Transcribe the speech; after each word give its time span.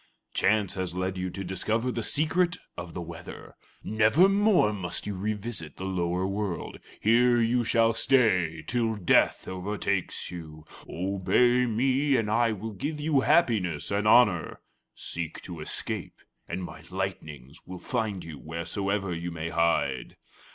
Chance 0.33 0.73
has 0.73 0.95
led 0.95 1.15
you 1.15 1.29
to 1.29 1.43
discover 1.43 1.91
the 1.91 2.01
secret 2.01 2.57
of 2.75 2.95
the 2.95 3.03
weather. 3.03 3.53
Nevermore 3.83 4.73
must 4.73 5.05
you 5.05 5.15
revisit 5.15 5.77
the 5.77 5.83
lower 5.85 6.25
world. 6.25 6.79
Here 6.99 7.45
shall 7.63 7.89
you 7.89 7.93
stay 7.93 8.63
till 8.65 8.95
Death 8.95 9.47
overtakes 9.47 10.31
you. 10.31 10.65
Obey 10.89 11.67
me, 11.67 12.15
and 12.15 12.31
I 12.31 12.51
will 12.51 12.73
give 12.73 12.99
you 12.99 13.19
happiness 13.19 13.91
and 13.91 14.07
honor; 14.07 14.61
seek 14.95 15.39
to 15.41 15.59
escape, 15.59 16.15
and 16.47 16.63
my 16.63 16.81
lightnings 16.89 17.59
will 17.67 17.77
find 17.77 18.23
you 18.23 18.39
wheresoever 18.39 19.13
you 19.13 19.29
may 19.29 19.49
hide." 19.49 20.15